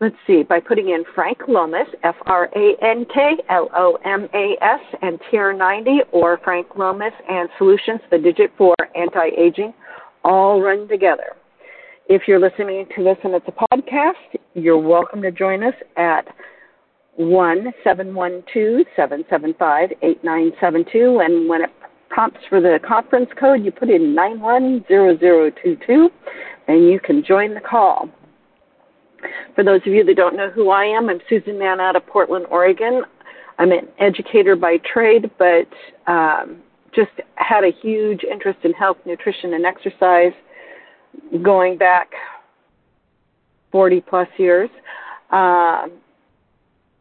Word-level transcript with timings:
let's 0.00 0.16
see, 0.26 0.42
by 0.42 0.60
putting 0.60 0.90
in 0.90 1.04
Frank 1.14 1.38
Lomas, 1.48 1.88
F 2.02 2.14
R 2.26 2.48
A 2.54 2.76
N 2.82 3.04
K 3.12 3.36
L 3.50 3.68
O 3.74 3.98
M 4.04 4.28
A 4.34 4.56
S, 4.62 4.80
and 5.02 5.18
TR90, 5.32 6.00
or 6.12 6.38
Frank 6.44 6.68
Lomas 6.76 7.12
and 7.28 7.48
Solutions, 7.58 8.00
the 8.10 8.18
digit 8.18 8.50
for 8.56 8.74
anti 8.94 9.28
aging, 9.36 9.74
all 10.24 10.60
run 10.60 10.88
together. 10.88 11.36
If 12.08 12.22
you're 12.26 12.40
listening 12.40 12.86
to 12.96 13.04
this 13.04 13.18
and 13.22 13.34
it's 13.34 13.46
a 13.48 13.52
podcast, 13.76 14.40
you're 14.54 14.78
welcome 14.78 15.20
to 15.22 15.30
join 15.30 15.62
us 15.62 15.74
at 15.96 16.26
one 17.16 17.72
seven 17.82 18.14
one 18.14 18.42
two 18.52 18.84
seven 18.96 19.24
seven 19.28 19.54
five 19.58 19.90
eight 20.02 20.22
nine 20.22 20.52
seven 20.60 20.84
two, 20.90 21.20
and 21.22 21.48
when 21.48 21.62
it 21.62 21.70
prompts 22.08 22.40
for 22.48 22.60
the 22.60 22.78
conference 22.86 23.28
code, 23.38 23.64
you 23.64 23.70
put 23.70 23.90
in 23.90 24.14
910022 24.14 26.08
and 26.68 26.88
you 26.88 26.98
can 27.00 27.22
join 27.24 27.54
the 27.54 27.60
call. 27.60 28.08
For 29.54 29.64
those 29.64 29.80
of 29.86 29.92
you 29.92 30.04
that 30.04 30.16
don't 30.16 30.36
know 30.36 30.50
who 30.50 30.70
I 30.70 30.84
am, 30.84 31.08
I'm 31.08 31.20
Susan 31.28 31.58
Mann 31.58 31.80
out 31.80 31.96
of 31.96 32.06
Portland, 32.06 32.46
Oregon. 32.50 33.02
I'm 33.58 33.72
an 33.72 33.88
educator 33.98 34.54
by 34.54 34.78
trade, 34.78 35.30
but 35.38 35.68
um, 36.06 36.58
just 36.94 37.10
had 37.34 37.64
a 37.64 37.70
huge 37.82 38.22
interest 38.24 38.60
in 38.62 38.72
health, 38.72 38.98
nutrition, 39.04 39.54
and 39.54 39.66
exercise 39.66 40.32
going 41.42 41.76
back 41.76 42.10
40 43.72 44.00
plus 44.02 44.28
years. 44.38 44.70
Uh, 45.30 45.88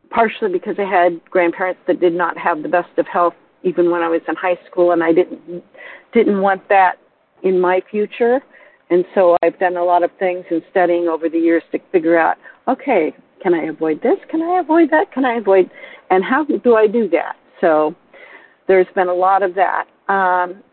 partially 0.10 0.52
because 0.52 0.76
I 0.80 0.84
had 0.84 1.24
grandparents 1.30 1.82
that 1.88 2.00
did 2.00 2.14
not 2.14 2.38
have 2.38 2.64
the 2.64 2.70
best 2.70 2.90
of 2.98 3.08
health 3.08 3.34
even 3.64 3.92
when 3.92 4.02
I 4.02 4.08
was 4.08 4.22
in 4.28 4.36
high 4.36 4.58
school, 4.70 4.92
and 4.92 5.04
I 5.04 5.12
didn't 5.12 5.64
didn't 6.14 6.42
want 6.42 6.68
that 6.70 7.00
in 7.44 7.60
my 7.60 7.82
future. 7.90 8.40
And 8.90 9.06
so 9.14 9.36
I've 9.44 9.60
done 9.60 9.78
a 9.78 9.84
lot 9.84 10.04
of 10.04 10.12
things 10.18 10.46
in 10.50 10.62
studying 10.72 11.08
over 11.08 11.30
the 11.30 11.38
years 11.38 11.64
to 11.72 11.80
figure 11.92 12.18
out, 12.18 12.38
okay, 12.68 13.14
can 13.42 13.54
I 13.54 13.64
avoid 13.66 14.02
this? 14.02 14.18
Can 14.30 14.42
I 14.42 14.60
avoid 14.60 14.90
that? 14.92 15.12
Can 15.12 15.26
I 15.26 15.36
avoid? 15.36 15.70
And 16.10 16.24
how 16.24 16.46
do 16.46 16.76
I 16.76 16.88
do 16.88 17.10
that? 17.10 17.36
So 17.60 17.96
there's 18.68 18.88
been 18.96 19.10
a 19.10 19.14
lot 19.14 19.44
of 19.44 19.56
that. 19.56 19.86
Um, 20.08 20.64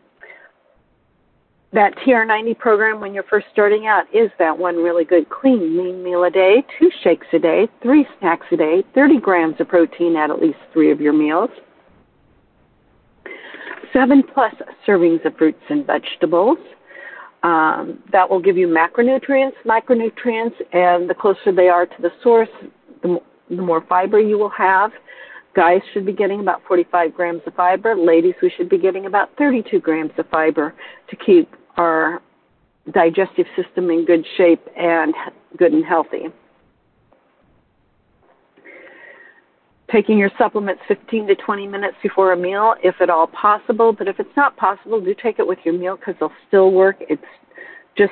that 1.73 1.93
TR90 1.97 2.57
program 2.57 3.01
when 3.01 3.13
you're 3.13 3.23
first 3.23 3.47
starting 3.51 3.85
out 3.85 4.05
is 4.13 4.31
that 4.39 4.57
one 4.57 4.77
really 4.77 5.03
good 5.03 5.29
clean 5.29 5.77
lean 5.77 6.01
meal 6.01 6.23
a 6.23 6.29
day, 6.29 6.63
two 6.79 6.89
shakes 7.03 7.27
a 7.33 7.39
day, 7.39 7.67
three 7.83 8.07
snacks 8.19 8.45
a 8.53 8.57
day, 8.57 8.81
30 8.95 9.19
grams 9.19 9.55
of 9.59 9.67
protein 9.67 10.15
at 10.15 10.29
at 10.29 10.41
least 10.41 10.57
three 10.71 10.89
of 10.89 11.01
your 11.01 11.11
meals, 11.11 11.49
seven 13.91 14.23
plus 14.33 14.53
servings 14.87 15.23
of 15.25 15.35
fruits 15.37 15.61
and 15.69 15.85
vegetables, 15.85 16.57
um, 17.45 17.99
that 18.11 18.27
will 18.27 18.41
give 18.41 18.57
you 18.57 18.67
macronutrients, 18.67 19.53
micronutrients, 19.65 20.55
and 20.73 21.07
the 21.07 21.13
closer 21.13 21.51
they 21.55 21.67
are 21.67 21.85
to 21.85 22.01
the 22.01 22.09
source, 22.23 22.49
the, 23.03 23.19
the 23.51 23.61
more 23.61 23.85
fiber 23.87 24.19
you 24.19 24.39
will 24.39 24.49
have. 24.49 24.91
Guys 25.55 25.81
should 25.93 26.07
be 26.07 26.11
getting 26.11 26.39
about 26.39 26.61
45 26.67 27.13
grams 27.13 27.41
of 27.45 27.53
fiber. 27.53 27.95
Ladies, 27.95 28.33
we 28.41 28.51
should 28.57 28.67
be 28.67 28.79
getting 28.79 29.05
about 29.05 29.29
32 29.37 29.79
grams 29.79 30.11
of 30.17 30.27
fiber 30.29 30.73
to 31.07 31.15
keep 31.15 31.53
our 31.77 32.19
digestive 32.91 33.45
system 33.55 33.91
in 33.91 34.05
good 34.05 34.25
shape 34.37 34.67
and 34.75 35.13
good 35.55 35.71
and 35.71 35.85
healthy. 35.85 36.25
Taking 39.95 40.17
your 40.17 40.31
supplements 40.37 40.81
15 40.89 41.27
to 41.27 41.35
20 41.35 41.67
minutes 41.67 41.95
before 42.03 42.33
a 42.33 42.37
meal, 42.37 42.75
if 42.83 42.95
at 42.99 43.09
all 43.09 43.27
possible. 43.27 43.93
But 43.93 44.09
if 44.09 44.19
it's 44.19 44.35
not 44.35 44.57
possible, 44.57 44.99
do 44.99 45.15
take 45.23 45.39
it 45.39 45.47
with 45.47 45.59
your 45.63 45.73
meal 45.73 45.95
because 45.95 46.15
they'll 46.19 46.33
still 46.49 46.71
work. 46.71 46.97
It's 46.99 47.23
just 47.97 48.11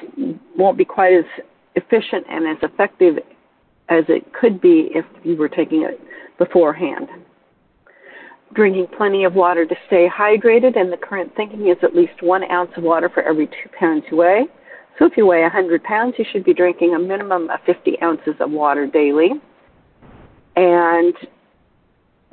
won't 0.57 0.77
be 0.77 0.85
quite 0.85 1.13
as 1.13 1.25
efficient 1.75 2.25
and 2.29 2.47
as 2.47 2.57
effective 2.63 3.17
as 3.89 4.05
it 4.07 4.31
could 4.33 4.61
be 4.61 4.91
if 4.95 5.03
you 5.23 5.35
were 5.35 5.49
taking 5.49 5.81
it 5.81 5.99
beforehand. 6.37 7.09
Drinking 8.53 8.87
plenty 8.95 9.25
of 9.25 9.33
water 9.33 9.65
to 9.65 9.75
stay 9.87 10.07
hydrated, 10.07 10.79
and 10.79 10.89
the 10.91 10.97
current 10.97 11.35
thinking 11.35 11.67
is 11.67 11.77
at 11.83 11.93
least 11.93 12.13
one 12.21 12.49
ounce 12.49 12.71
of 12.77 12.83
water 12.83 13.09
for 13.09 13.23
every 13.23 13.47
two 13.47 13.69
pounds 13.77 14.03
you 14.09 14.17
weigh. 14.17 14.43
So 14.99 15.05
if 15.05 15.17
you 15.17 15.25
weigh 15.25 15.41
100 15.41 15.83
pounds, 15.83 16.13
you 16.17 16.23
should 16.31 16.45
be 16.45 16.53
drinking 16.53 16.93
a 16.95 16.99
minimum 16.99 17.49
of 17.49 17.59
50 17.65 18.01
ounces 18.01 18.35
of 18.39 18.51
water 18.51 18.87
daily. 18.87 19.31
And 20.55 21.15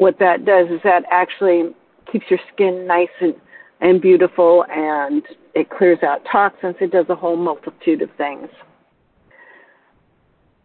what 0.01 0.19
that 0.19 0.47
does 0.47 0.67
is 0.71 0.81
that 0.83 1.05
actually 1.11 1.75
keeps 2.11 2.25
your 2.31 2.41
skin 2.55 2.87
nice 2.87 3.11
and, 3.21 3.35
and 3.83 4.01
beautiful 4.01 4.65
and 4.71 5.23
it 5.55 5.69
clears 5.69 5.99
out 6.03 6.23
toxins. 6.33 6.75
It 6.81 6.91
does 6.91 7.05
a 7.11 7.15
whole 7.15 7.37
multitude 7.37 8.01
of 8.01 8.09
things. 8.17 8.49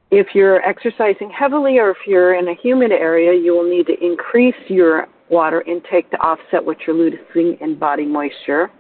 If 0.10 0.28
you're 0.34 0.62
exercising 0.66 1.30
heavily 1.38 1.80
or 1.80 1.92
if 1.92 1.98
you're 2.08 2.36
in 2.36 2.48
a 2.48 2.56
humid 2.56 2.94
area, 2.94 3.38
you 3.38 3.54
will 3.54 3.70
need 3.70 3.88
to 3.88 4.02
increase 4.02 4.56
your 4.70 5.08
water 5.30 5.62
intake 5.64 6.10
to 6.12 6.18
offset 6.18 6.64
what 6.64 6.78
you're 6.88 6.96
losing 6.96 7.58
in 7.60 7.78
body 7.78 8.06
moisture. 8.06 8.72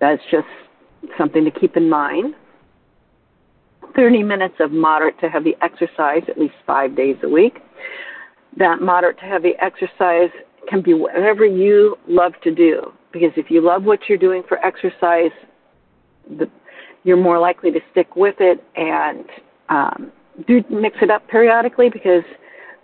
That's 0.00 0.20
just 0.30 0.46
something 1.16 1.46
to 1.46 1.50
keep 1.50 1.78
in 1.78 1.88
mind. 1.88 2.34
30 3.96 4.22
minutes 4.22 4.56
of 4.60 4.70
moderate 4.70 5.18
to 5.20 5.30
heavy 5.30 5.54
exercise 5.62 6.24
at 6.28 6.36
least 6.36 6.54
five 6.66 6.94
days 6.94 7.16
a 7.22 7.28
week 7.28 7.60
that 8.58 8.80
moderate 8.80 9.18
to 9.18 9.24
heavy 9.24 9.52
exercise 9.60 10.30
can 10.68 10.82
be 10.82 10.94
whatever 10.94 11.44
you 11.44 11.96
love 12.08 12.32
to 12.42 12.54
do. 12.54 12.92
Because 13.12 13.32
if 13.36 13.50
you 13.50 13.60
love 13.60 13.84
what 13.84 14.00
you're 14.08 14.18
doing 14.18 14.42
for 14.48 14.58
exercise, 14.64 15.30
the, 16.38 16.50
you're 17.04 17.16
more 17.16 17.38
likely 17.38 17.70
to 17.70 17.80
stick 17.90 18.16
with 18.16 18.36
it 18.40 18.64
and 18.76 19.24
um, 19.68 20.12
do 20.46 20.64
mix 20.70 20.96
it 21.02 21.10
up 21.10 21.26
periodically. 21.28 21.90
Because 21.90 22.24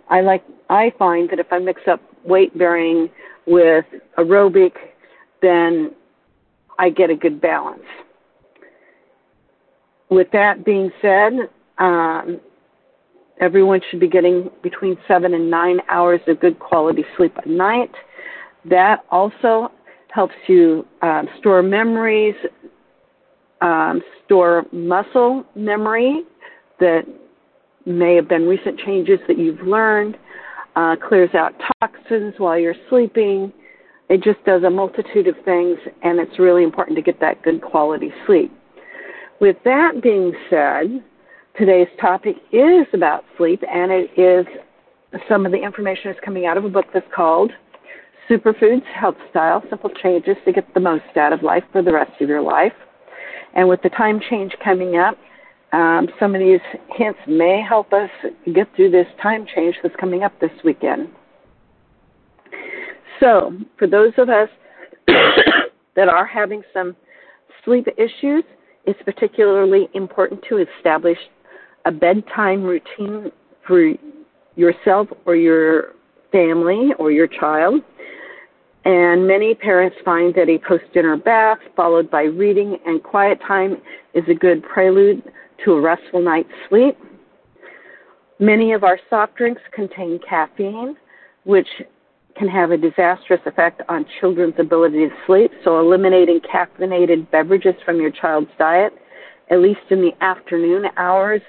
I 0.09 0.21
like 0.21 0.43
I 0.69 0.93
find 0.97 1.29
that 1.31 1.39
if 1.39 1.47
I 1.51 1.59
mix 1.59 1.81
up 1.87 2.01
weight 2.23 2.57
bearing 2.57 3.09
with 3.47 3.85
aerobic, 4.17 4.73
then 5.41 5.91
I 6.79 6.89
get 6.89 7.09
a 7.09 7.15
good 7.15 7.41
balance. 7.41 7.83
With 10.09 10.27
that 10.33 10.63
being 10.65 10.91
said, 11.01 11.49
um, 11.77 12.39
Everyone 13.41 13.81
should 13.89 13.99
be 13.99 14.07
getting 14.07 14.49
between 14.61 14.97
seven 15.07 15.33
and 15.33 15.49
nine 15.49 15.79
hours 15.89 16.21
of 16.27 16.39
good 16.39 16.59
quality 16.59 17.03
sleep 17.17 17.35
a 17.43 17.49
night. 17.49 17.91
That 18.65 19.03
also 19.09 19.71
helps 20.09 20.35
you 20.47 20.85
um, 21.01 21.27
store 21.39 21.63
memories, 21.63 22.35
um, 23.61 24.01
store 24.25 24.65
muscle 24.71 25.43
memory 25.55 26.23
that 26.79 27.01
may 27.85 28.15
have 28.15 28.29
been 28.29 28.47
recent 28.47 28.79
changes 28.79 29.19
that 29.27 29.39
you've 29.39 29.61
learned, 29.61 30.17
uh, 30.75 30.95
clears 31.07 31.33
out 31.33 31.53
toxins 31.81 32.35
while 32.37 32.59
you're 32.59 32.75
sleeping. 32.89 33.51
It 34.09 34.21
just 34.21 34.43
does 34.45 34.63
a 34.63 34.69
multitude 34.69 35.27
of 35.27 35.35
things, 35.45 35.79
and 36.03 36.19
it's 36.19 36.37
really 36.37 36.63
important 36.63 36.95
to 36.97 37.01
get 37.01 37.19
that 37.21 37.41
good 37.41 37.61
quality 37.61 38.11
sleep. 38.27 38.51
With 39.39 39.57
that 39.63 40.01
being 40.03 40.33
said, 40.49 41.03
Today's 41.57 41.87
topic 41.99 42.37
is 42.53 42.87
about 42.93 43.25
sleep, 43.37 43.61
and 43.69 43.91
it 43.91 44.09
is 44.17 44.45
some 45.27 45.45
of 45.45 45.51
the 45.51 45.57
information 45.57 46.09
is 46.09 46.17
coming 46.23 46.45
out 46.45 46.57
of 46.57 46.63
a 46.63 46.69
book 46.69 46.85
that's 46.93 47.05
called 47.13 47.51
Superfoods 48.29 48.85
Health 48.85 49.17
Style 49.29 49.61
Simple 49.69 49.89
Changes 50.01 50.37
to 50.45 50.53
Get 50.53 50.73
the 50.73 50.79
Most 50.79 51.03
Out 51.17 51.33
of 51.33 51.43
Life 51.43 51.65
for 51.73 51.81
the 51.81 51.91
Rest 51.91 52.13
of 52.21 52.29
Your 52.29 52.41
Life. 52.41 52.71
And 53.53 53.67
with 53.67 53.81
the 53.81 53.89
time 53.89 54.21
change 54.29 54.53
coming 54.63 54.95
up, 54.95 55.17
um, 55.73 56.07
some 56.21 56.35
of 56.35 56.39
these 56.39 56.61
hints 56.95 57.19
may 57.27 57.61
help 57.67 57.91
us 57.91 58.09
get 58.53 58.73
through 58.77 58.91
this 58.91 59.07
time 59.21 59.45
change 59.53 59.75
that's 59.83 59.95
coming 59.97 60.23
up 60.23 60.31
this 60.39 60.51
weekend. 60.63 61.09
So, 63.19 63.51
for 63.77 63.87
those 63.87 64.13
of 64.17 64.29
us 64.29 64.47
that 65.95 66.07
are 66.07 66.25
having 66.25 66.63
some 66.73 66.95
sleep 67.65 67.87
issues, 67.97 68.45
it's 68.85 69.01
particularly 69.03 69.89
important 69.93 70.41
to 70.47 70.65
establish 70.77 71.17
a 71.85 71.91
bedtime 71.91 72.63
routine 72.63 73.31
for 73.65 73.93
yourself 74.55 75.07
or 75.25 75.35
your 75.35 75.93
family 76.31 76.91
or 76.99 77.11
your 77.11 77.27
child. 77.27 77.81
And 78.83 79.27
many 79.27 79.53
parents 79.53 79.95
find 80.03 80.33
that 80.35 80.49
a 80.49 80.57
post 80.67 80.85
dinner 80.93 81.15
bath 81.15 81.59
followed 81.75 82.09
by 82.09 82.23
reading 82.23 82.77
and 82.85 83.03
quiet 83.03 83.39
time 83.47 83.77
is 84.13 84.23
a 84.27 84.33
good 84.33 84.63
prelude 84.63 85.21
to 85.63 85.73
a 85.73 85.81
restful 85.81 86.21
night's 86.21 86.49
sleep. 86.67 86.97
Many 88.39 88.73
of 88.73 88.83
our 88.83 88.99
soft 89.07 89.35
drinks 89.35 89.61
contain 89.71 90.19
caffeine, 90.27 90.95
which 91.43 91.67
can 92.35 92.47
have 92.47 92.71
a 92.71 92.77
disastrous 92.77 93.41
effect 93.45 93.83
on 93.87 94.03
children's 94.19 94.55
ability 94.57 95.07
to 95.07 95.15
sleep. 95.27 95.51
So, 95.63 95.79
eliminating 95.79 96.39
caffeinated 96.39 97.29
beverages 97.29 97.75
from 97.85 98.01
your 98.01 98.09
child's 98.09 98.49
diet, 98.57 98.93
at 99.51 99.59
least 99.59 99.81
in 99.91 100.01
the 100.01 100.11
afternoon 100.21 100.85
hours, 100.97 101.41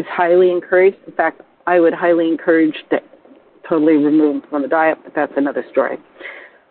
is 0.00 0.06
highly 0.08 0.50
encouraged. 0.50 0.96
In 1.06 1.12
fact, 1.12 1.42
I 1.66 1.78
would 1.78 1.94
highly 1.94 2.28
encourage 2.28 2.74
that 2.90 3.04
totally 3.68 3.94
removed 3.94 4.46
from 4.48 4.62
the 4.62 4.68
diet, 4.68 4.98
but 5.04 5.14
that's 5.14 5.32
another 5.36 5.64
story. 5.70 5.98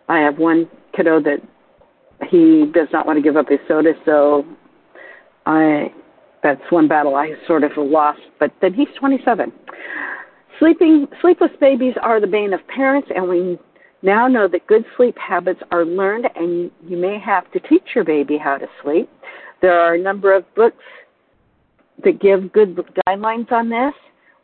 I 0.08 0.18
have 0.18 0.38
one 0.38 0.68
kiddo 0.94 1.22
that 1.22 1.38
he 2.28 2.70
does 2.74 2.88
not 2.92 3.06
want 3.06 3.16
to 3.16 3.22
give 3.22 3.36
up 3.36 3.48
his 3.48 3.60
soda, 3.68 3.92
so 4.04 4.44
I 5.46 5.92
that's 6.42 6.60
one 6.70 6.88
battle 6.88 7.14
I 7.14 7.34
sort 7.46 7.64
of 7.64 7.72
lost. 7.76 8.20
But 8.38 8.50
then 8.60 8.74
he's 8.74 8.88
27. 8.98 9.52
Sleeping 10.58 11.06
sleepless 11.20 11.52
babies 11.60 11.94
are 12.02 12.20
the 12.20 12.26
bane 12.26 12.52
of 12.52 12.66
parents, 12.66 13.08
and 13.14 13.28
we 13.28 13.58
now 14.02 14.26
know 14.26 14.48
that 14.48 14.66
good 14.66 14.84
sleep 14.96 15.16
habits 15.18 15.60
are 15.70 15.84
learned, 15.84 16.26
and 16.34 16.70
you 16.86 16.96
may 16.96 17.18
have 17.18 17.50
to 17.52 17.60
teach 17.60 17.88
your 17.94 18.04
baby 18.04 18.36
how 18.36 18.56
to 18.58 18.66
sleep. 18.82 19.08
There 19.62 19.78
are 19.78 19.94
a 19.94 19.98
number 19.98 20.34
of 20.34 20.44
books 20.54 20.82
that 22.04 22.20
give 22.20 22.52
good 22.52 22.78
guidelines 23.06 23.50
on 23.52 23.68
this. 23.68 23.94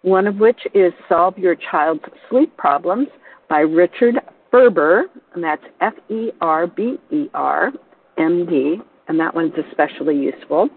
One 0.02 0.26
of 0.26 0.36
which 0.36 0.60
is 0.74 0.92
Solve 1.08 1.36
Your 1.36 1.56
Child's 1.70 2.04
Sleep 2.30 2.56
Problems 2.56 3.08
by 3.48 3.60
Richard 3.60 4.16
Ferber, 4.50 5.06
and 5.34 5.42
that's 5.42 5.64
F 5.80 5.94
E 6.08 6.30
R 6.40 6.66
B 6.66 6.96
E 7.10 7.26
R 7.34 7.72
M 8.18 8.46
D, 8.46 8.76
and 9.08 9.18
that 9.18 9.34
one's 9.34 9.54
especially 9.68 10.16
useful. 10.16 10.68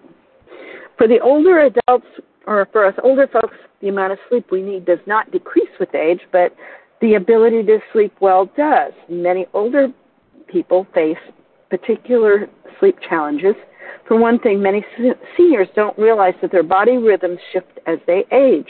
For 0.97 1.07
the 1.07 1.19
older 1.19 1.59
adults, 1.59 2.07
or 2.47 2.67
for 2.71 2.85
us 2.85 2.95
older 3.03 3.27
folks, 3.27 3.55
the 3.81 3.89
amount 3.89 4.13
of 4.13 4.19
sleep 4.29 4.47
we 4.51 4.61
need 4.61 4.85
does 4.85 4.99
not 5.05 5.31
decrease 5.31 5.69
with 5.79 5.93
age, 5.95 6.21
but 6.31 6.55
the 7.01 7.13
ability 7.13 7.63
to 7.63 7.79
sleep 7.93 8.13
well 8.19 8.49
does. 8.57 8.91
Many 9.07 9.45
older 9.53 9.87
people 10.47 10.87
face 10.93 11.17
particular 11.69 12.49
sleep 12.79 12.97
challenges. 13.07 13.55
For 14.07 14.17
one 14.17 14.39
thing, 14.39 14.61
many 14.61 14.85
seniors 15.37 15.67
don't 15.75 15.97
realize 15.97 16.33
that 16.41 16.51
their 16.51 16.63
body 16.63 16.97
rhythms 16.97 17.39
shift 17.53 17.79
as 17.85 17.99
they 18.07 18.25
age. 18.31 18.69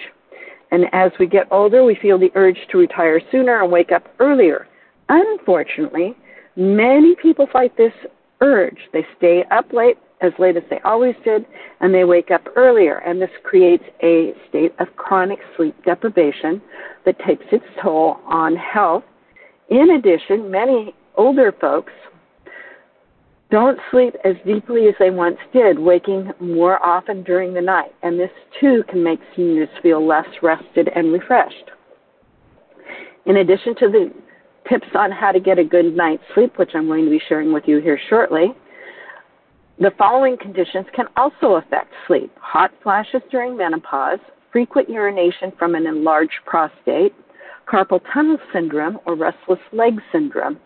And 0.71 0.85
as 0.91 1.11
we 1.19 1.27
get 1.27 1.47
older, 1.51 1.83
we 1.83 1.95
feel 1.95 2.19
the 2.19 2.31
urge 2.35 2.59
to 2.71 2.77
retire 2.77 3.19
sooner 3.31 3.63
and 3.63 3.71
wake 3.71 3.91
up 3.91 4.07
earlier. 4.19 4.67
Unfortunately, 5.09 6.15
many 6.55 7.15
people 7.15 7.47
fight 7.51 7.75
this 7.77 7.93
urge. 8.41 8.77
They 8.93 9.05
stay 9.17 9.43
up 9.51 9.73
late 9.73 9.97
as 10.21 10.33
late 10.37 10.57
as 10.57 10.63
they 10.69 10.79
always 10.83 11.15
did, 11.23 11.45
and 11.79 11.93
they 11.93 12.03
wake 12.03 12.29
up 12.29 12.45
earlier. 12.55 12.97
And 12.97 13.21
this 13.21 13.29
creates 13.43 13.85
a 14.03 14.33
state 14.49 14.73
of 14.79 14.87
chronic 14.97 15.39
sleep 15.55 15.75
deprivation 15.85 16.61
that 17.05 17.17
takes 17.25 17.45
its 17.51 17.65
toll 17.81 18.17
on 18.25 18.55
health. 18.55 19.03
In 19.69 19.91
addition, 19.91 20.51
many 20.51 20.93
older 21.15 21.53
folks 21.59 21.93
don't 23.51 23.79
sleep 23.89 24.13
as 24.23 24.35
deeply 24.45 24.87
as 24.87 24.95
they 24.99 25.09
once 25.09 25.37
did, 25.51 25.79
waking 25.79 26.31
more 26.39 26.83
often 26.85 27.23
during 27.23 27.53
the 27.53 27.61
night. 27.61 27.93
And 28.03 28.19
this 28.19 28.29
too 28.59 28.83
can 28.89 29.03
make 29.03 29.19
seniors 29.35 29.69
feel 29.81 30.05
less 30.05 30.27
rested 30.43 30.89
and 30.95 31.11
refreshed. 31.11 31.71
In 33.25 33.37
addition 33.37 33.75
to 33.75 33.87
the 33.89 34.13
tips 34.69 34.87
on 34.95 35.11
how 35.11 35.31
to 35.31 35.39
get 35.39 35.57
a 35.57 35.63
good 35.63 35.95
night's 35.95 36.23
sleep, 36.35 36.57
which 36.57 36.71
I'm 36.75 36.87
going 36.87 37.05
to 37.05 37.11
be 37.11 37.21
sharing 37.27 37.51
with 37.51 37.63
you 37.65 37.79
here 37.79 37.99
shortly, 38.09 38.53
the 39.79 39.91
following 39.97 40.37
conditions 40.37 40.85
can 40.93 41.05
also 41.15 41.55
affect 41.55 41.93
sleep 42.05 42.31
hot 42.39 42.71
flashes 42.83 43.21
during 43.31 43.57
menopause, 43.57 44.19
frequent 44.51 44.89
urination 44.89 45.53
from 45.57 45.73
an 45.73 45.87
enlarged 45.87 46.39
prostate, 46.45 47.15
carpal 47.71 48.01
tunnel 48.13 48.37
syndrome 48.51 48.99
or 49.05 49.15
restless 49.15 49.59
leg 49.71 50.01
syndrome, 50.11 50.59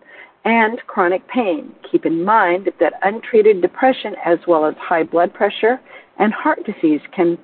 and 0.45 0.79
chronic 0.87 1.27
pain. 1.27 1.73
Keep 1.89 2.05
in 2.05 2.23
mind 2.23 2.69
that 2.79 2.93
untreated 3.03 3.61
depression, 3.61 4.15
as 4.25 4.39
well 4.47 4.65
as 4.65 4.75
high 4.77 5.03
blood 5.03 5.33
pressure 5.33 5.79
and 6.19 6.33
heart 6.33 6.59
disease, 6.65 7.01
can 7.15 7.37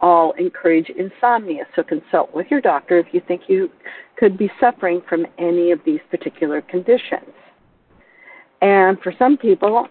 all 0.00 0.32
encourage 0.32 0.90
insomnia. 0.90 1.64
So 1.74 1.82
consult 1.82 2.34
with 2.34 2.46
your 2.50 2.60
doctor 2.60 2.98
if 2.98 3.06
you 3.12 3.20
think 3.26 3.42
you 3.48 3.70
could 4.16 4.38
be 4.38 4.50
suffering 4.60 5.02
from 5.08 5.26
any 5.38 5.70
of 5.70 5.80
these 5.84 6.00
particular 6.10 6.62
conditions. 6.62 7.32
And 8.62 8.98
for 9.00 9.12
some 9.18 9.36
people, 9.36 9.88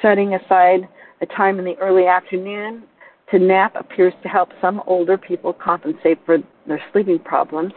setting 0.00 0.34
aside 0.34 0.88
a 1.20 1.26
time 1.26 1.58
in 1.58 1.64
the 1.64 1.76
early 1.78 2.06
afternoon 2.06 2.84
to 3.30 3.38
nap 3.38 3.74
appears 3.76 4.14
to 4.22 4.28
help 4.28 4.50
some 4.60 4.82
older 4.86 5.16
people 5.18 5.52
compensate 5.52 6.18
for 6.24 6.38
their 6.66 6.82
sleeping 6.92 7.18
problems 7.18 7.72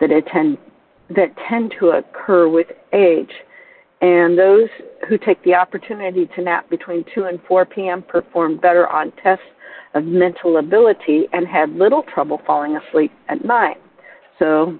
that 0.00 0.10
tend 0.32 0.58
that 1.10 1.32
tend 1.48 1.74
to 1.78 1.90
occur 1.90 2.48
with 2.48 2.66
age. 2.92 3.30
And 4.00 4.38
those 4.38 4.68
who 5.08 5.16
take 5.16 5.42
the 5.44 5.54
opportunity 5.54 6.28
to 6.36 6.42
nap 6.42 6.68
between 6.68 7.04
2 7.14 7.24
and 7.24 7.40
4 7.48 7.64
p.m. 7.64 8.02
perform 8.02 8.58
better 8.58 8.86
on 8.88 9.12
tests 9.22 9.44
of 9.94 10.04
mental 10.04 10.58
ability 10.58 11.26
and 11.32 11.46
had 11.46 11.70
little 11.70 12.02
trouble 12.02 12.40
falling 12.46 12.76
asleep 12.76 13.10
at 13.28 13.44
night. 13.44 13.78
So 14.38 14.78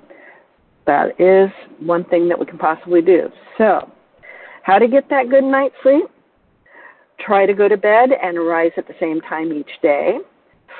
that 0.86 1.18
is 1.20 1.50
one 1.80 2.04
thing 2.04 2.28
that 2.28 2.38
we 2.38 2.46
can 2.46 2.58
possibly 2.58 3.00
do. 3.00 3.30
So, 3.58 3.90
how 4.62 4.78
to 4.78 4.88
get 4.88 5.08
that 5.10 5.30
good 5.30 5.44
night's 5.44 5.74
sleep? 5.82 6.04
Try 7.18 7.46
to 7.46 7.54
go 7.54 7.68
to 7.68 7.76
bed 7.76 8.10
and 8.22 8.38
rise 8.38 8.72
at 8.76 8.86
the 8.86 8.94
same 9.00 9.20
time 9.22 9.52
each 9.52 9.70
day. 9.80 10.18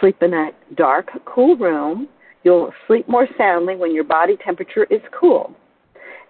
Sleep 0.01 0.23
in 0.23 0.35
a 0.35 0.51
dark, 0.75 1.09
cool 1.25 1.57
room. 1.57 2.09
You'll 2.45 2.73
sleep 2.87 3.09
more 3.09 3.27
soundly 3.39 3.77
when 3.77 3.95
your 3.95 4.05
body 4.05 4.37
temperature 4.45 4.85
is 4.91 5.01
cool. 5.19 5.55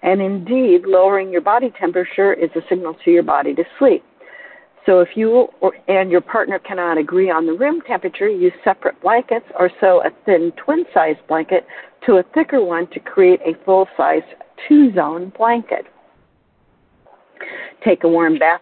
And 0.02 0.20
indeed, 0.20 0.82
lowering 0.86 1.30
your 1.30 1.40
body 1.40 1.72
temperature 1.78 2.32
is 2.32 2.50
a 2.54 2.60
signal 2.68 2.96
to 3.04 3.10
your 3.10 3.22
body 3.22 3.54
to 3.54 3.64
sleep. 3.78 4.04
So 4.84 5.00
if 5.00 5.08
you 5.16 5.48
or, 5.60 5.74
and 5.88 6.10
your 6.10 6.20
partner 6.20 6.60
cannot 6.60 6.96
agree 6.96 7.30
on 7.30 7.46
the 7.46 7.52
room 7.52 7.80
temperature, 7.86 8.28
use 8.28 8.52
separate 8.62 9.00
blankets 9.02 9.46
or 9.58 9.70
sew 9.80 10.02
a 10.04 10.10
thin 10.24 10.52
twin 10.64 10.84
size 10.94 11.16
blanket 11.26 11.66
to 12.06 12.18
a 12.18 12.22
thicker 12.34 12.62
one 12.62 12.86
to 12.90 13.00
create 13.00 13.40
a 13.40 13.54
full 13.64 13.88
size 13.96 14.22
two 14.68 14.94
zone 14.94 15.32
blanket. 15.36 15.86
Take 17.84 18.04
a 18.04 18.08
warm 18.08 18.38
bath 18.38 18.60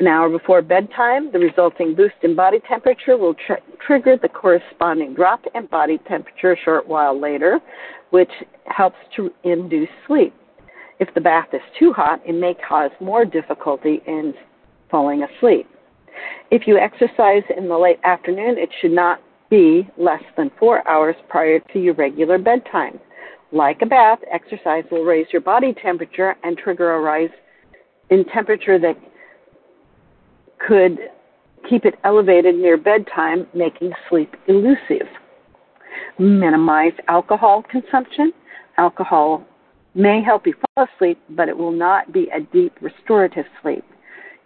an 0.00 0.06
hour 0.06 0.30
before 0.30 0.62
bedtime, 0.62 1.30
the 1.30 1.38
resulting 1.38 1.94
boost 1.94 2.14
in 2.22 2.34
body 2.34 2.58
temperature 2.66 3.18
will 3.18 3.34
tr- 3.34 3.62
trigger 3.86 4.16
the 4.20 4.28
corresponding 4.28 5.14
drop 5.14 5.44
in 5.54 5.66
body 5.66 5.98
temperature 6.08 6.52
a 6.52 6.56
short 6.64 6.88
while 6.88 7.18
later, 7.18 7.60
which 8.08 8.30
helps 8.64 8.96
to 9.14 9.30
induce 9.44 9.90
sleep. 10.06 10.34
If 11.00 11.12
the 11.14 11.20
bath 11.20 11.48
is 11.54 11.62
too 11.78 11.92
hot, 11.94 12.20
it 12.26 12.34
may 12.34 12.54
cause 12.54 12.90
more 13.00 13.24
difficulty 13.24 14.02
in 14.06 14.34
falling 14.90 15.22
asleep. 15.22 15.66
If 16.50 16.66
you 16.66 16.76
exercise 16.76 17.42
in 17.56 17.68
the 17.68 17.78
late 17.78 17.98
afternoon, 18.04 18.58
it 18.58 18.68
should 18.80 18.92
not 18.92 19.20
be 19.48 19.88
less 19.96 20.22
than 20.36 20.50
four 20.58 20.86
hours 20.86 21.16
prior 21.28 21.58
to 21.72 21.80
your 21.80 21.94
regular 21.94 22.38
bedtime. 22.38 23.00
Like 23.50 23.80
a 23.82 23.86
bath, 23.86 24.18
exercise 24.30 24.84
will 24.90 25.04
raise 25.04 25.26
your 25.32 25.42
body 25.42 25.74
temperature 25.82 26.36
and 26.44 26.56
trigger 26.58 26.94
a 26.94 27.00
rise 27.00 27.30
in 28.10 28.24
temperature 28.26 28.78
that 28.78 28.96
could 30.58 30.98
keep 31.68 31.84
it 31.84 31.94
elevated 32.04 32.54
near 32.54 32.76
bedtime, 32.76 33.46
making 33.54 33.92
sleep 34.08 34.34
elusive. 34.48 35.08
Minimize 36.18 36.92
alcohol 37.08 37.64
consumption. 37.70 38.32
Alcohol 38.76 39.44
may 39.94 40.22
help 40.22 40.46
you 40.46 40.54
fall 40.74 40.86
asleep, 40.94 41.18
but 41.30 41.48
it 41.48 41.56
will 41.56 41.72
not 41.72 42.12
be 42.12 42.28
a 42.34 42.40
deep 42.40 42.72
restorative 42.80 43.46
sleep. 43.62 43.84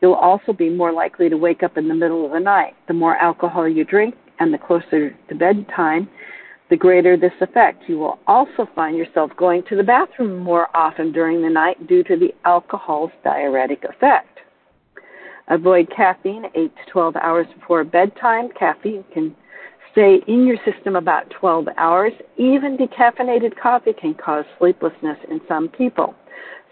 You'll 0.00 0.14
also 0.14 0.52
be 0.52 0.68
more 0.68 0.92
likely 0.92 1.28
to 1.28 1.36
wake 1.36 1.62
up 1.62 1.76
in 1.76 1.88
the 1.88 1.94
middle 1.94 2.26
of 2.26 2.32
the 2.32 2.40
night. 2.40 2.74
The 2.88 2.94
more 2.94 3.16
alcohol 3.16 3.68
you 3.68 3.84
drink 3.84 4.14
and 4.38 4.52
the 4.52 4.58
closer 4.58 5.16
to 5.28 5.34
bedtime, 5.34 6.08
the 6.70 6.76
greater 6.76 7.16
this 7.16 7.32
effect. 7.40 7.84
You 7.88 7.98
will 7.98 8.18
also 8.26 8.68
find 8.74 8.96
yourself 8.96 9.30
going 9.36 9.62
to 9.68 9.76
the 9.76 9.82
bathroom 9.82 10.38
more 10.38 10.68
often 10.74 11.12
during 11.12 11.42
the 11.42 11.50
night 11.50 11.86
due 11.86 12.02
to 12.04 12.16
the 12.16 12.34
alcohol's 12.44 13.12
diuretic 13.22 13.84
effect. 13.84 14.40
Avoid 15.48 15.90
caffeine 15.94 16.46
8 16.46 16.52
to 16.54 16.90
12 16.90 17.16
hours 17.16 17.46
before 17.58 17.84
bedtime. 17.84 18.48
Caffeine 18.58 19.04
can 19.12 19.36
stay 19.94 20.18
in 20.26 20.46
your 20.46 20.56
system 20.64 20.96
about 20.96 21.30
12 21.30 21.68
hours. 21.78 22.12
Even 22.36 22.76
decaffeinated 22.76 23.56
coffee 23.60 23.92
can 23.92 24.12
cause 24.14 24.44
sleeplessness 24.58 25.16
in 25.30 25.40
some 25.48 25.68
people. 25.68 26.14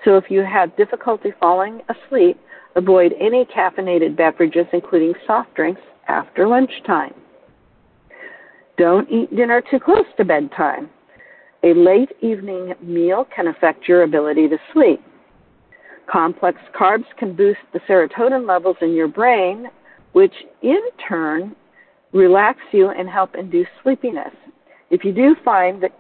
So 0.04 0.16
if 0.16 0.24
you 0.28 0.42
have 0.42 0.76
difficulty 0.76 1.32
falling 1.40 1.80
asleep, 1.88 2.36
avoid 2.74 3.14
any 3.20 3.44
caffeinated 3.44 4.16
beverages, 4.16 4.66
including 4.72 5.14
soft 5.26 5.54
drinks, 5.54 5.80
after 6.08 6.48
lunchtime. 6.48 7.14
Don't 8.76 9.08
eat 9.08 9.34
dinner 9.34 9.62
too 9.70 9.78
close 9.78 10.06
to 10.16 10.24
bedtime. 10.24 10.90
A 11.62 11.74
late 11.74 12.10
evening 12.20 12.74
meal 12.82 13.26
can 13.34 13.46
affect 13.46 13.86
your 13.86 14.02
ability 14.02 14.48
to 14.48 14.58
sleep. 14.72 15.00
Complex 16.10 16.58
carbs 16.78 17.04
can 17.18 17.36
boost 17.36 17.60
the 17.72 17.78
serotonin 17.88 18.48
levels 18.48 18.76
in 18.82 18.94
your 18.94 19.06
brain, 19.06 19.68
which 20.12 20.34
in 20.62 20.80
turn 21.08 21.54
relax 22.12 22.58
you 22.72 22.90
and 22.90 23.08
help 23.08 23.34
induce 23.34 23.68
sleepiness. 23.82 24.34
If 24.90 25.04
you 25.04 25.12
do 25.12 25.36
find 25.44 25.82
that 25.82 25.92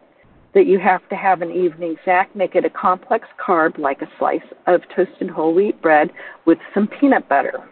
that 0.54 0.66
you 0.66 0.78
have 0.78 1.08
to 1.08 1.16
have 1.16 1.40
an 1.40 1.50
evening 1.50 1.96
snack, 2.04 2.36
make 2.36 2.54
it 2.54 2.64
a 2.66 2.70
complex 2.70 3.26
carb 3.42 3.78
like 3.78 4.02
a 4.02 4.08
slice 4.18 4.40
of 4.66 4.82
toasted 4.94 5.30
whole 5.30 5.54
wheat 5.54 5.80
bread 5.80 6.10
with 6.44 6.58
some 6.74 6.86
peanut 6.86 7.26
butter. 7.26 7.66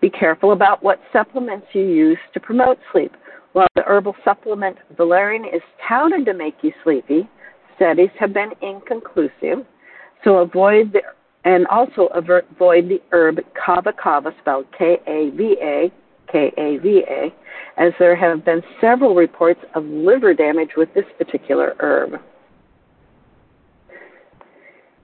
Be 0.00 0.08
careful 0.08 0.52
about 0.52 0.84
what 0.84 1.00
supplements 1.12 1.66
you 1.72 1.82
use 1.82 2.18
to 2.32 2.38
promote 2.38 2.78
sleep. 2.92 3.12
While 3.54 3.66
the 3.74 3.82
herbal 3.82 4.14
supplement 4.24 4.76
valerian 4.96 5.44
is 5.44 5.62
touted 5.88 6.26
to 6.26 6.34
make 6.34 6.56
you 6.62 6.72
sleepy, 6.84 7.28
studies 7.74 8.10
have 8.20 8.32
been 8.32 8.52
inconclusive. 8.62 9.66
So 10.22 10.36
avoid 10.38 10.92
the 10.92 11.00
and 11.44 11.66
also 11.68 12.06
avoid 12.14 12.88
the 12.88 13.00
herb 13.12 13.40
kava 13.54 13.92
kava 13.92 14.32
spelled 14.40 14.66
K 14.76 14.98
A 15.06 15.30
V 15.30 15.56
A 15.60 15.92
K 16.30 16.52
A 16.56 16.78
V 16.78 17.02
A 17.08 17.32
as 17.76 17.92
there 17.98 18.16
have 18.16 18.44
been 18.44 18.62
several 18.80 19.14
reports 19.14 19.60
of 19.74 19.84
liver 19.84 20.34
damage 20.34 20.70
with 20.76 20.92
this 20.94 21.04
particular 21.18 21.76
herb. 21.80 22.20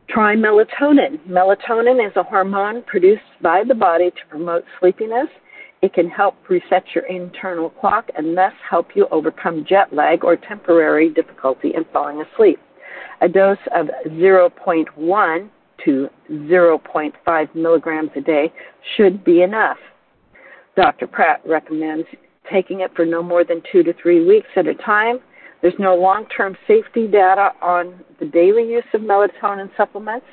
Try 0.08 0.36
melatonin. 0.36 1.18
Melatonin 1.28 2.06
is 2.06 2.12
a 2.16 2.22
hormone 2.22 2.82
produced 2.82 3.22
by 3.40 3.62
the 3.66 3.74
body 3.74 4.10
to 4.10 4.26
promote 4.28 4.64
sleepiness. 4.78 5.28
It 5.80 5.94
can 5.94 6.08
help 6.08 6.36
reset 6.48 6.84
your 6.94 7.04
internal 7.06 7.70
clock 7.70 8.08
and 8.16 8.36
thus 8.36 8.52
help 8.68 8.88
you 8.94 9.06
overcome 9.10 9.64
jet 9.68 9.92
lag 9.92 10.22
or 10.22 10.36
temporary 10.36 11.08
difficulty 11.08 11.72
in 11.74 11.84
falling 11.92 12.22
asleep. 12.22 12.60
A 13.20 13.28
dose 13.28 13.58
of 13.74 13.86
0.1 14.08 15.48
to 15.84 16.08
0.5 16.30 17.54
milligrams 17.54 18.10
a 18.14 18.20
day 18.20 18.52
should 18.96 19.24
be 19.24 19.42
enough. 19.42 19.78
Dr. 20.76 21.06
Pratt 21.06 21.42
recommends 21.46 22.06
taking 22.50 22.80
it 22.80 22.94
for 22.94 23.04
no 23.04 23.22
more 23.22 23.44
than 23.44 23.62
two 23.70 23.82
to 23.82 23.92
three 24.02 24.26
weeks 24.26 24.48
at 24.56 24.66
a 24.66 24.74
time. 24.74 25.18
There's 25.60 25.74
no 25.78 25.94
long 25.94 26.26
term 26.36 26.56
safety 26.66 27.06
data 27.06 27.50
on 27.60 28.00
the 28.18 28.26
daily 28.26 28.68
use 28.68 28.84
of 28.94 29.02
melatonin 29.02 29.70
supplements. 29.76 30.26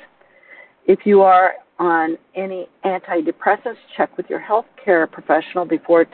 If 0.86 1.00
you 1.04 1.22
are 1.22 1.54
on 1.78 2.18
any 2.34 2.68
antidepressants, 2.84 3.76
check 3.96 4.16
with 4.16 4.28
your 4.28 4.40
health 4.40 4.66
care 4.82 5.06
professional 5.06 5.64
before 5.64 6.06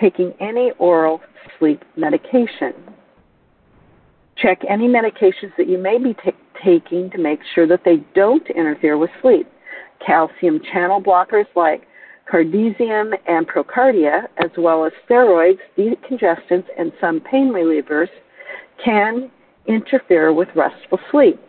taking 0.00 0.32
any 0.40 0.72
oral 0.78 1.20
sleep 1.58 1.82
medication. 1.96 2.74
Check 4.36 4.60
any 4.68 4.88
medications 4.88 5.56
that 5.56 5.68
you 5.68 5.78
may 5.78 5.98
be 5.98 6.14
t- 6.14 6.32
taking 6.62 7.10
to 7.10 7.18
make 7.18 7.40
sure 7.54 7.66
that 7.66 7.82
they 7.84 8.04
don't 8.14 8.46
interfere 8.50 8.98
with 8.98 9.10
sleep. 9.22 9.48
Calcium 10.04 10.60
channel 10.72 11.00
blockers 11.00 11.46
like 11.54 11.86
Cardizem 12.30 13.14
and 13.26 13.46
procardia, 13.46 14.26
as 14.38 14.50
well 14.58 14.84
as 14.84 14.92
steroids, 15.08 15.58
decongestants, 15.78 16.66
and 16.76 16.92
some 17.00 17.20
pain 17.20 17.52
relievers, 17.52 18.08
can 18.84 19.30
interfere 19.66 20.32
with 20.32 20.48
restful 20.56 20.98
sleep. 21.10 21.40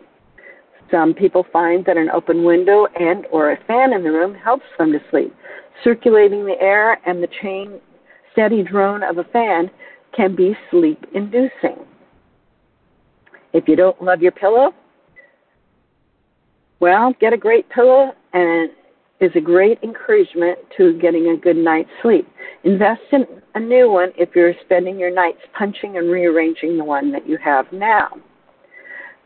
Some 0.90 1.14
people 1.14 1.44
find 1.52 1.84
that 1.84 1.96
an 1.96 2.10
open 2.10 2.44
window 2.44 2.86
and 2.98 3.26
or 3.30 3.52
a 3.52 3.64
fan 3.66 3.92
in 3.92 4.04
the 4.04 4.10
room 4.10 4.34
helps 4.34 4.64
them 4.78 4.92
to 4.92 5.00
sleep. 5.10 5.34
Circulating 5.84 6.46
the 6.46 6.58
air 6.60 6.98
and 7.06 7.22
the 7.22 7.28
chain 7.42 7.80
steady 8.32 8.62
drone 8.62 9.02
of 9.02 9.18
a 9.18 9.24
fan 9.24 9.70
can 10.16 10.34
be 10.34 10.56
sleep 10.70 11.04
inducing. 11.14 11.84
If 13.52 13.66
you 13.66 13.76
don't 13.76 14.00
love 14.02 14.22
your 14.22 14.32
pillow, 14.32 14.72
well, 16.80 17.12
get 17.20 17.32
a 17.32 17.36
great 17.36 17.68
pillow 17.70 18.12
and 18.32 18.70
is 19.20 19.30
a 19.34 19.40
great 19.40 19.78
encouragement 19.82 20.58
to 20.76 20.98
getting 21.00 21.28
a 21.28 21.36
good 21.36 21.56
night's 21.56 21.90
sleep. 22.02 22.28
Invest 22.64 23.00
in 23.12 23.26
a 23.54 23.60
new 23.60 23.90
one 23.90 24.12
if 24.16 24.28
you're 24.34 24.54
spending 24.64 24.98
your 24.98 25.12
nights 25.12 25.40
punching 25.56 25.96
and 25.96 26.10
rearranging 26.10 26.76
the 26.76 26.84
one 26.84 27.10
that 27.12 27.28
you 27.28 27.36
have 27.42 27.66
now. 27.72 28.10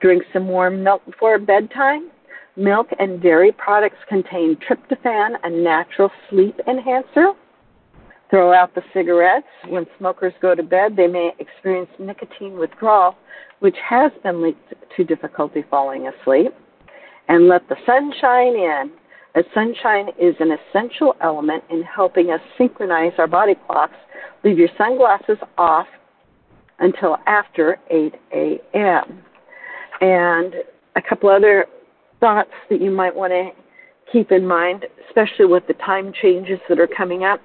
Drink 0.00 0.22
some 0.32 0.48
warm 0.48 0.82
milk 0.82 1.04
before 1.04 1.38
bedtime. 1.38 2.10
Milk 2.56 2.88
and 2.98 3.22
dairy 3.22 3.52
products 3.52 3.96
contain 4.08 4.56
tryptophan, 4.56 5.36
a 5.44 5.50
natural 5.50 6.10
sleep 6.28 6.58
enhancer. 6.66 7.32
Throw 8.30 8.52
out 8.52 8.74
the 8.74 8.82
cigarettes. 8.94 9.46
When 9.68 9.86
smokers 9.98 10.32
go 10.40 10.54
to 10.54 10.62
bed, 10.62 10.96
they 10.96 11.06
may 11.06 11.32
experience 11.38 11.90
nicotine 11.98 12.58
withdrawal, 12.58 13.14
which 13.60 13.76
has 13.86 14.10
been 14.22 14.40
linked 14.40 14.72
to 14.96 15.04
difficulty 15.04 15.64
falling 15.70 16.08
asleep. 16.08 16.52
And 17.28 17.48
let 17.48 17.68
the 17.68 17.76
sun 17.86 18.12
shine 18.20 18.54
in 18.54 18.90
as 19.34 19.44
sunshine 19.54 20.08
is 20.20 20.34
an 20.40 20.50
essential 20.52 21.16
element 21.22 21.64
in 21.70 21.82
helping 21.82 22.30
us 22.30 22.40
synchronize 22.58 23.12
our 23.18 23.26
body 23.26 23.54
clocks, 23.66 23.96
leave 24.44 24.58
your 24.58 24.68
sunglasses 24.76 25.38
off 25.56 25.86
until 26.80 27.16
after 27.26 27.78
8 27.90 28.14
a.m. 28.32 29.22
And 30.00 30.54
a 30.96 31.02
couple 31.02 31.30
other 31.30 31.66
thoughts 32.20 32.50
that 32.68 32.80
you 32.80 32.90
might 32.90 33.14
want 33.14 33.32
to 33.32 33.50
keep 34.12 34.32
in 34.32 34.46
mind, 34.46 34.84
especially 35.08 35.46
with 35.46 35.66
the 35.66 35.74
time 35.74 36.12
changes 36.20 36.58
that 36.68 36.78
are 36.78 36.88
coming 36.88 37.24
up. 37.24 37.40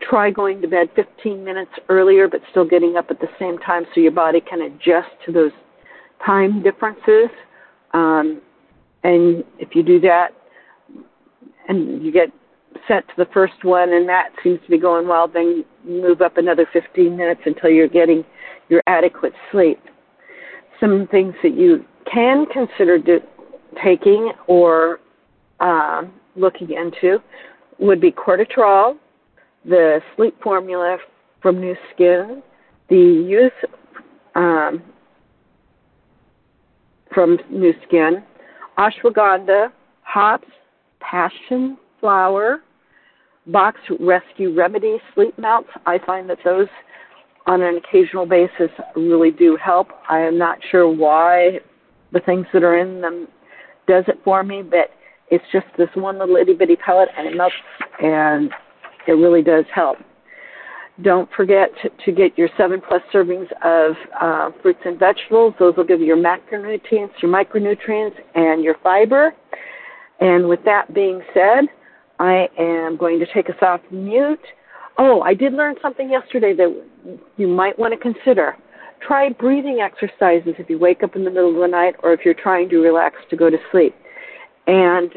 Try 0.00 0.30
going 0.30 0.60
to 0.60 0.68
bed 0.68 0.88
15 0.96 1.44
minutes 1.44 1.70
earlier, 1.88 2.28
but 2.28 2.40
still 2.50 2.66
getting 2.66 2.96
up 2.96 3.10
at 3.10 3.20
the 3.20 3.28
same 3.38 3.56
time 3.58 3.84
so 3.94 4.00
your 4.00 4.12
body 4.12 4.40
can 4.40 4.62
adjust 4.62 5.08
to 5.24 5.32
those 5.32 5.52
time 6.26 6.62
differences. 6.62 7.30
Um, 7.94 8.42
and 9.04 9.44
if 9.58 9.74
you 9.74 9.82
do 9.82 10.00
that, 10.00 10.30
and 11.68 12.04
you 12.04 12.12
get 12.12 12.30
set 12.88 13.06
to 13.08 13.14
the 13.16 13.26
first 13.32 13.64
one 13.64 13.92
and 13.92 14.08
that 14.08 14.30
seems 14.42 14.60
to 14.64 14.70
be 14.70 14.78
going 14.78 15.06
well, 15.06 15.28
then 15.28 15.64
you 15.84 16.02
move 16.02 16.20
up 16.20 16.36
another 16.36 16.66
15 16.72 17.16
minutes 17.16 17.40
until 17.44 17.70
you're 17.70 17.88
getting 17.88 18.24
your 18.68 18.82
adequate 18.86 19.32
sleep. 19.50 19.80
Some 20.80 21.06
things 21.10 21.34
that 21.42 21.54
you 21.56 21.84
can 22.12 22.46
consider 22.46 22.98
do, 22.98 23.20
taking 23.82 24.32
or 24.46 25.00
uh, 25.60 26.02
looking 26.36 26.70
into 26.72 27.18
would 27.78 28.00
be 28.00 28.10
cortitrol, 28.10 28.96
the 29.64 30.00
sleep 30.16 30.34
formula 30.42 30.98
from 31.40 31.60
Nu 31.60 31.74
Skin, 31.94 32.42
the 32.88 32.96
youth 32.96 33.52
um, 34.34 34.82
from 37.12 37.38
Nu 37.50 37.72
Skin, 37.86 38.22
ashwagandha, 38.78 39.68
hops, 40.02 40.48
passion 41.12 41.76
flower, 42.00 42.62
Bach 43.46 43.74
rescue 44.00 44.54
remedy 44.54 44.98
sleep 45.14 45.38
melts. 45.38 45.68
I 45.84 45.98
find 46.06 46.30
that 46.30 46.38
those 46.44 46.68
on 47.46 47.60
an 47.60 47.76
occasional 47.76 48.24
basis 48.24 48.70
really 48.96 49.30
do 49.30 49.58
help. 49.62 49.88
I 50.08 50.20
am 50.20 50.38
not 50.38 50.58
sure 50.70 50.88
why 50.88 51.58
the 52.12 52.20
things 52.20 52.46
that 52.52 52.62
are 52.62 52.78
in 52.78 53.00
them 53.00 53.28
does 53.86 54.04
it 54.06 54.20
for 54.24 54.42
me, 54.42 54.62
but 54.62 54.90
it's 55.30 55.44
just 55.52 55.66
this 55.76 55.88
one 55.94 56.18
little 56.18 56.36
itty 56.36 56.54
bitty 56.54 56.76
pellet 56.76 57.08
and 57.18 57.26
it 57.26 57.36
melts 57.36 57.54
and 58.00 58.50
it 59.08 59.12
really 59.12 59.42
does 59.42 59.64
help. 59.74 59.98
Don't 61.02 61.28
forget 61.36 61.70
to, 62.04 62.12
get 62.12 62.38
your 62.38 62.48
seven 62.56 62.80
plus 62.86 63.02
servings 63.12 63.50
of 63.64 63.96
uh, 64.20 64.50
fruits 64.62 64.80
and 64.84 64.98
vegetables. 64.98 65.54
Those 65.58 65.74
will 65.76 65.84
give 65.84 66.00
you 66.00 66.06
your 66.06 66.16
macronutrients, 66.16 67.10
your 67.20 67.32
micronutrients, 67.32 68.14
and 68.34 68.62
your 68.62 68.76
fiber. 68.82 69.34
And 70.20 70.48
with 70.48 70.60
that 70.64 70.94
being 70.94 71.20
said, 71.34 71.64
I 72.18 72.48
am 72.58 72.96
going 72.96 73.18
to 73.18 73.26
take 73.32 73.50
us 73.50 73.56
off 73.62 73.80
mute. 73.90 74.38
Oh, 74.98 75.22
I 75.22 75.34
did 75.34 75.52
learn 75.52 75.76
something 75.82 76.10
yesterday 76.10 76.54
that 76.54 76.84
you 77.36 77.48
might 77.48 77.78
want 77.78 77.92
to 77.92 77.98
consider. 77.98 78.56
Try 79.00 79.30
breathing 79.30 79.80
exercises 79.80 80.54
if 80.58 80.70
you 80.70 80.78
wake 80.78 81.02
up 81.02 81.16
in 81.16 81.24
the 81.24 81.30
middle 81.30 81.50
of 81.50 81.60
the 81.60 81.66
night 81.66 81.96
or 82.02 82.12
if 82.12 82.20
you're 82.24 82.34
trying 82.34 82.68
to 82.68 82.78
relax 82.78 83.16
to 83.30 83.36
go 83.36 83.50
to 83.50 83.58
sleep. 83.72 83.94
And 84.66 85.12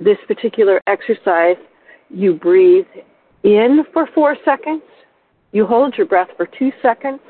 this 0.00 0.18
particular 0.26 0.80
exercise, 0.86 1.56
you 2.10 2.34
breathe 2.34 2.86
in 3.44 3.84
for 3.92 4.08
four 4.14 4.36
seconds, 4.44 4.82
you 5.52 5.66
hold 5.66 5.96
your 5.96 6.06
breath 6.06 6.28
for 6.36 6.46
two 6.58 6.70
seconds, 6.82 7.20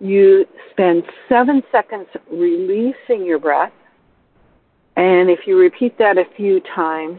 you 0.00 0.44
spend 0.70 1.04
seven 1.28 1.62
seconds 1.70 2.06
releasing 2.30 3.24
your 3.24 3.38
breath, 3.38 3.72
and 5.02 5.28
if 5.30 5.40
you 5.46 5.58
repeat 5.58 5.98
that 5.98 6.16
a 6.16 6.24
few 6.36 6.60
times, 6.76 7.18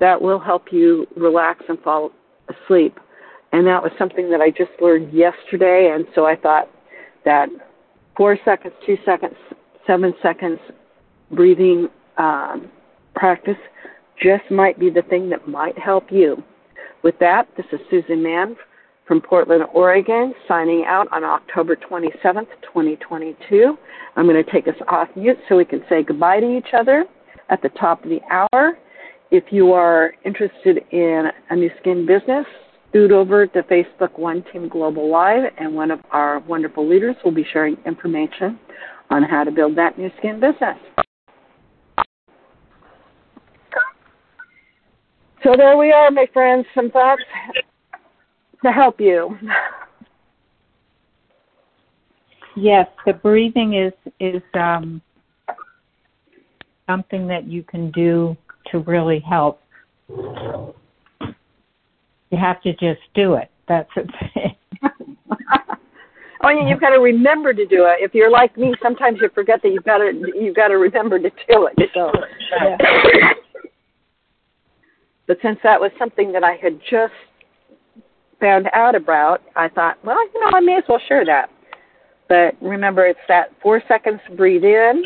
that 0.00 0.20
will 0.20 0.40
help 0.40 0.72
you 0.72 1.06
relax 1.16 1.64
and 1.68 1.78
fall 1.80 2.10
asleep. 2.48 2.98
And 3.52 3.64
that 3.66 3.80
was 3.80 3.92
something 3.96 4.28
that 4.30 4.40
I 4.40 4.50
just 4.50 4.72
learned 4.80 5.12
yesterday. 5.12 5.92
And 5.94 6.04
so 6.16 6.26
I 6.26 6.34
thought 6.34 6.68
that 7.24 7.48
four 8.16 8.36
seconds, 8.44 8.74
two 8.84 8.96
seconds, 9.04 9.36
seven 9.86 10.14
seconds 10.20 10.58
breathing 11.30 11.88
um, 12.18 12.68
practice 13.14 13.56
just 14.20 14.50
might 14.50 14.80
be 14.80 14.90
the 14.90 15.02
thing 15.02 15.30
that 15.30 15.46
might 15.46 15.78
help 15.78 16.10
you. 16.10 16.42
With 17.04 17.18
that, 17.20 17.46
this 17.56 17.66
is 17.72 17.78
Susan 17.88 18.20
Mann 18.20 18.56
from 19.06 19.20
Portland, 19.20 19.64
Oregon, 19.74 20.32
signing 20.46 20.84
out 20.86 21.08
on 21.12 21.24
October 21.24 21.76
27th, 21.76 22.46
2022. 22.62 23.76
I'm 24.16 24.26
going 24.26 24.42
to 24.42 24.50
take 24.50 24.68
us 24.68 24.74
off 24.88 25.08
mute 25.16 25.38
so 25.48 25.56
we 25.56 25.64
can 25.64 25.82
say 25.88 26.02
goodbye 26.02 26.40
to 26.40 26.56
each 26.56 26.72
other 26.78 27.04
at 27.48 27.62
the 27.62 27.68
top 27.70 28.04
of 28.04 28.10
the 28.10 28.20
hour. 28.30 28.78
If 29.30 29.44
you 29.50 29.72
are 29.72 30.12
interested 30.24 30.78
in 30.90 31.30
a 31.50 31.56
Nu 31.56 31.70
Skin 31.80 32.06
business, 32.06 32.46
scoot 32.88 33.10
over 33.10 33.46
to 33.46 33.62
Facebook 33.62 34.18
One 34.18 34.44
Team 34.52 34.68
Global 34.68 35.10
Live, 35.10 35.44
and 35.58 35.74
one 35.74 35.90
of 35.90 36.00
our 36.10 36.40
wonderful 36.40 36.88
leaders 36.88 37.16
will 37.24 37.32
be 37.32 37.46
sharing 37.52 37.76
information 37.86 38.58
on 39.10 39.22
how 39.22 39.42
to 39.42 39.50
build 39.50 39.76
that 39.76 39.98
Nu 39.98 40.10
Skin 40.18 40.38
business. 40.38 40.76
So 45.42 45.54
there 45.56 45.76
we 45.76 45.90
are, 45.90 46.10
my 46.10 46.26
friends. 46.32 46.66
Some 46.74 46.90
thoughts 46.90 47.22
to 48.64 48.72
help 48.72 49.00
you. 49.00 49.36
Yes, 52.56 52.86
the 53.06 53.14
breathing 53.14 53.74
is 53.74 53.92
is 54.20 54.42
um, 54.54 55.00
something 56.86 57.26
that 57.26 57.46
you 57.46 57.62
can 57.62 57.90
do 57.92 58.36
to 58.70 58.80
really 58.80 59.20
help. 59.20 59.60
You 60.08 60.74
have 62.38 62.60
to 62.62 62.72
just 62.72 63.00
do 63.14 63.34
it. 63.34 63.50
That's 63.68 63.90
it. 63.96 64.56
oh, 66.42 66.48
yeah, 66.48 66.68
you've 66.68 66.80
got 66.80 66.90
to 66.90 67.00
remember 67.00 67.52
to 67.54 67.66
do 67.66 67.84
it. 67.86 67.96
If 68.00 68.14
you're 68.14 68.30
like 68.30 68.56
me, 68.58 68.74
sometimes 68.82 69.18
you 69.20 69.30
forget 69.34 69.60
that 69.62 69.70
you've 69.70 69.84
got 69.84 69.98
to 69.98 70.12
you've 70.34 70.56
got 70.56 70.68
to 70.68 70.78
remember 70.78 71.18
to 71.18 71.30
do 71.30 71.68
it. 71.74 71.90
So, 71.94 72.12
yeah. 72.62 72.76
but 75.26 75.38
since 75.42 75.58
that 75.62 75.80
was 75.80 75.90
something 75.98 76.32
that 76.32 76.44
I 76.44 76.56
had 76.56 76.80
just 76.90 77.14
found 78.42 78.66
out 78.74 78.96
about, 78.96 79.40
I 79.54 79.68
thought, 79.68 80.04
well, 80.04 80.18
you 80.34 80.40
know, 80.40 80.50
I 80.52 80.60
may 80.60 80.76
as 80.76 80.82
well 80.88 81.00
share 81.06 81.24
that. 81.24 81.48
But 82.28 82.56
remember, 82.60 83.06
it's 83.06 83.20
that 83.28 83.52
four 83.62 83.80
seconds 83.86 84.20
breathe 84.36 84.64
in, 84.64 85.04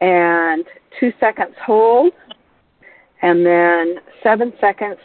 and 0.00 0.64
two 0.98 1.12
seconds 1.20 1.54
hold, 1.64 2.12
and 3.20 3.44
then 3.44 3.96
seven 4.22 4.54
seconds 4.58 4.98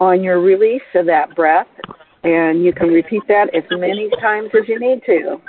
on 0.00 0.22
your 0.22 0.40
release 0.40 0.80
of 0.94 1.06
that 1.06 1.36
breath. 1.36 1.68
And 2.24 2.64
you 2.64 2.72
can 2.72 2.88
repeat 2.88 3.22
that 3.28 3.54
as 3.54 3.64
many 3.70 4.08
times 4.20 4.48
as 4.54 4.66
you 4.66 4.80
need 4.80 5.02
to. 5.06 5.40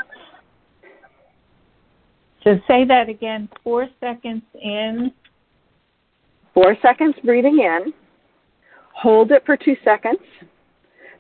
So 2.44 2.60
say 2.68 2.84
that 2.86 3.08
again 3.08 3.48
four 3.64 3.88
seconds 4.02 4.44
in. 4.62 5.14
Four 6.54 6.76
seconds 6.82 7.16
breathing 7.24 7.60
in. 7.60 7.94
Hold 8.94 9.32
it 9.32 9.44
for 9.46 9.58
two 9.58 9.76
seconds. 9.84 10.20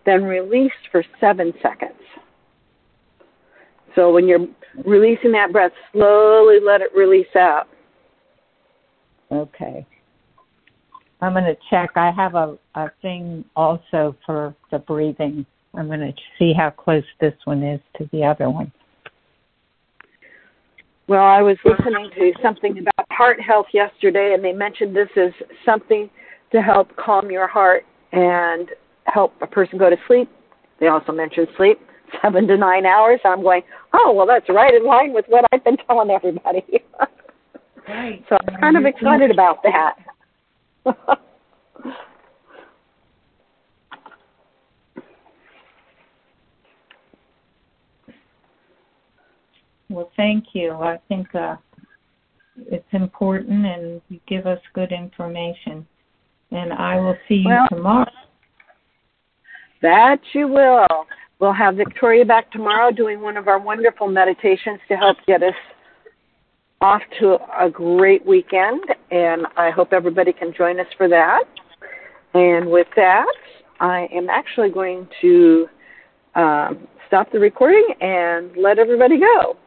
Then 0.06 0.24
release 0.24 0.72
for 0.92 1.04
seven 1.20 1.54
seconds. 1.62 2.00
So 3.96 4.12
when 4.12 4.28
you're 4.28 4.48
releasing 4.86 5.32
that 5.34 5.52
breath, 5.52 5.72
slowly 5.92 6.60
let 6.60 6.82
it 6.82 6.90
release 6.96 7.36
out. 7.36 7.68
Okay. 9.32 9.86
I'm 11.22 11.34
going 11.34 11.46
to 11.46 11.56
check. 11.70 11.92
I 11.96 12.12
have 12.12 12.36
a, 12.36 12.58
a 12.76 12.92
thing 13.02 13.46
also 13.56 14.16
for 14.26 14.56
the 14.72 14.80
breathing. 14.80 15.46
I'm 15.74 15.88
going 15.88 16.02
to 16.02 16.14
see 16.38 16.54
how 16.54 16.70
close 16.70 17.04
this 17.22 17.34
one 17.46 17.64
is 17.64 17.80
to 17.98 18.10
the 18.12 18.26
other 18.26 18.50
one. 18.50 18.72
Well, 21.08 21.24
I 21.24 21.42
was 21.42 21.58
listening 21.66 22.10
to 22.16 22.32
something 22.42 22.78
about 22.78 23.08
heart 23.12 23.40
health 23.42 23.68
yesterday, 23.74 24.34
and 24.34 24.44
they 24.44 24.54
mentioned 24.54 24.96
this 24.96 25.10
is 25.16 25.34
something 25.66 26.10
to 26.54 26.62
help 26.62 26.96
calm 26.96 27.30
your 27.30 27.48
heart 27.48 27.84
and 28.14 28.70
help 29.06 29.34
a 29.42 29.48
person 29.48 29.78
go 29.78 29.90
to 29.90 29.98
sleep. 30.08 30.30
They 30.80 30.88
also 30.88 31.12
mentioned 31.12 31.48
sleep 31.58 31.80
seven 32.22 32.48
to 32.48 32.56
nine 32.58 32.86
hours. 32.86 33.20
I'm 33.26 33.42
going, 33.42 33.64
oh, 33.94 34.14
well, 34.16 34.26
that's 34.26 34.48
right 34.50 34.74
in 34.74 34.86
line 34.86 35.14
with 35.14 35.26
what 35.28 35.44
I've 35.52 35.64
been 35.64 35.78
telling 35.88 36.10
everybody. 36.10 36.64
right. 37.90 38.24
So 38.30 38.38
I'm 38.48 38.56
kind 38.62 38.78
of 38.78 38.86
excited 38.86 39.32
about 39.32 39.64
that. 39.64 39.96
well, 49.90 50.12
thank 50.16 50.46
you. 50.54 50.72
I 50.74 51.00
think 51.08 51.34
uh, 51.34 51.56
it's 52.58 52.86
important 52.92 53.66
and 53.66 54.02
you 54.10 54.20
give 54.28 54.46
us 54.46 54.60
good 54.74 54.92
information. 54.92 55.88
And 56.54 56.72
I 56.72 57.00
will 57.00 57.18
see 57.28 57.36
you 57.36 57.50
well, 57.50 57.68
tomorrow. 57.70 58.12
That 59.82 60.20
you 60.34 60.48
will. 60.48 60.88
We'll 61.40 61.52
have 61.52 61.76
Victoria 61.76 62.24
back 62.24 62.52
tomorrow 62.52 62.92
doing 62.92 63.22
one 63.22 63.36
of 63.38 63.48
our 63.48 63.60
wonderful 63.60 64.08
meditations 64.08 64.80
to 64.88 64.96
help 64.96 65.18
get 65.28 65.44
us 65.44 65.56
off 66.80 67.02
to 67.20 67.38
a 67.60 67.70
great 67.70 68.26
weekend. 68.26 68.84
And 69.12 69.48
I 69.58 69.72
hope 69.72 69.94
everybody 69.94 70.32
can 70.32 70.54
join 70.54 70.80
us 70.80 70.88
for 70.96 71.10
that. 71.10 71.44
And 72.34 72.70
with 72.70 72.88
that, 72.96 73.34
I 73.80 74.08
am 74.14 74.30
actually 74.30 74.70
going 74.70 75.08
to 75.22 75.68
um, 76.36 76.88
stop 77.08 77.32
the 77.32 77.40
recording 77.40 77.88
and 78.00 78.56
let 78.56 78.80
everybody 78.80 79.20
go. 79.20 79.58